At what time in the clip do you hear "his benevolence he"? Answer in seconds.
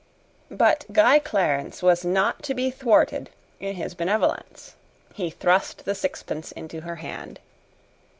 3.75-5.29